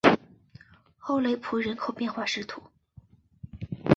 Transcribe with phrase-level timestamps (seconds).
[1.09, 2.43] 沃雷普人口变化图示